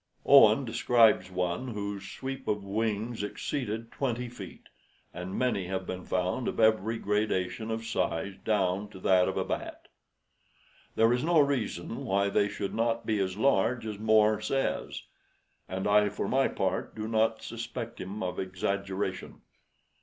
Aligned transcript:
Owen 0.25 0.65
describes 0.65 1.29
one 1.29 1.67
whose 1.75 2.07
sweep 2.09 2.47
of 2.47 2.63
wings 2.63 3.21
exceeded 3.21 3.91
twenty 3.91 4.29
feet, 4.29 4.63
and 5.13 5.37
many 5.37 5.67
have 5.67 5.85
been 5.85 6.03
found 6.05 6.47
of 6.47 6.59
every 6.59 6.97
gradation 6.97 7.69
of 7.69 7.85
size 7.85 8.33
down 8.43 8.89
to 8.89 8.99
that 8.99 9.27
of 9.27 9.37
a 9.37 9.45
bat. 9.45 9.89
There 10.95 11.13
is 11.13 11.23
no 11.23 11.37
reason 11.39 12.03
why 12.03 12.29
they 12.29 12.49
should 12.49 12.73
not 12.73 13.05
be 13.05 13.19
as 13.19 13.37
large 13.37 13.85
as 13.85 13.99
More 13.99 14.41
says; 14.41 15.03
and 15.69 15.87
I 15.87 16.09
for 16.09 16.27
my 16.27 16.47
part 16.47 16.95
do 16.95 17.07
not 17.07 17.43
suspect 17.43 18.01
him 18.01 18.23
of 18.23 18.39
exaggeration. 18.39 19.41